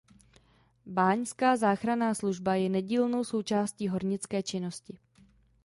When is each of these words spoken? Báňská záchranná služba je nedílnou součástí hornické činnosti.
Báňská 0.97 1.57
záchranná 1.61 2.09
služba 2.17 2.55
je 2.57 2.69
nedílnou 2.69 3.23
součástí 3.23 3.87
hornické 3.87 4.43
činnosti. 4.43 4.97